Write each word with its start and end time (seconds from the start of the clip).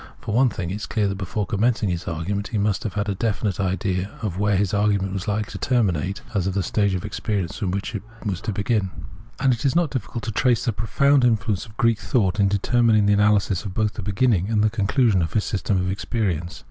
For 0.19 0.33
one 0.33 0.49
thiijig, 0.49 0.71
it 0.71 0.75
is 0.77 0.85
clear 0.87 1.07
that 1.07 1.19
before 1.19 1.45
commencing 1.45 1.89
his 1.89 2.07
argument 2.07 2.47
he 2.47 2.57
must 2.57 2.81
have 2.81 2.93
had 2.93 3.07
as 3.07 3.17
definite 3.17 3.59
an 3.59 3.67
idea 3.67 4.09
of 4.23 4.39
where 4.39 4.57
his 4.57 4.73
argument 4.73 5.13
was 5.13 5.25
to 5.25 5.57
terminate 5.59 6.23
as 6.33 6.47
of 6.47 6.55
the 6.55 6.63
stage 6.63 6.95
of 6.95 7.05
experience 7.05 7.59
fr(;)m 7.59 7.69
which 7.69 7.95
to 8.41 8.51
begin. 8.51 8.89
And 9.39 9.53
it 9.53 9.63
is 9.63 9.75
not 9.75 9.91
difficult 9.91 10.23
to 10.23 10.31
trace 10.31 10.65
the 10.65 10.73
profound 10.73 11.23
influence 11.23 11.67
of 11.67 11.77
Greek 11.77 11.99
thought 11.99 12.39
in 12.39 12.49
determin;[ng 12.49 13.05
the 13.05 13.13
analysis 13.13 13.63
of 13.63 13.75
both 13.75 13.93
the 13.93 14.01
beginning 14.01 14.49
and 14.49 14.63
the 14.63 14.71
conclusijon 14.71 15.21
of 15.21 15.33
his 15.33 15.43
system 15.43 15.77
of 15.77 15.91
experience. 15.91 16.59